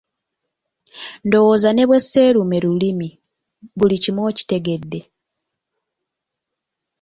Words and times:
Ndowooza 1.25 1.69
ne 1.73 1.83
bwe 1.87 1.99
seerume 2.09 2.57
lulimi, 2.63 3.09
buli 3.77 3.97
kimu 4.03 4.21
okitegedde. 4.29 4.99